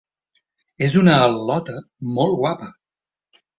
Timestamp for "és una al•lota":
0.87-1.77